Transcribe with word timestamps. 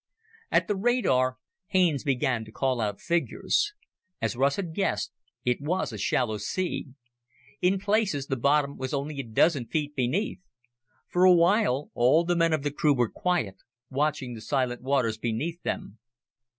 At 0.49 0.67
the 0.67 0.75
radar, 0.75 1.37
Haines 1.67 2.03
began 2.03 2.43
to 2.45 2.51
call 2.51 2.81
out 2.81 2.99
figures. 2.99 3.73
As 4.19 4.35
Russ 4.35 4.55
had 4.55 4.73
guessed, 4.73 5.11
it 5.45 5.61
was 5.61 5.93
a 5.93 5.97
shallow 5.99 6.39
sea. 6.39 6.87
In 7.61 7.77
places, 7.77 8.25
the 8.25 8.35
bottom 8.35 8.77
was 8.79 8.95
only 8.95 9.19
a 9.19 9.23
dozen 9.23 9.67
feet 9.67 9.95
beneath. 9.95 10.39
For 11.07 11.23
a 11.23 11.35
while, 11.35 11.91
all 11.93 12.25
the 12.25 12.35
men 12.35 12.51
of 12.51 12.63
the 12.63 12.71
crew 12.71 12.95
were 12.95 13.11
quiet, 13.11 13.57
watching 13.91 14.33
the 14.33 14.41
silent 14.41 14.81
waters 14.81 15.19
beneath 15.19 15.61
them. 15.61 15.99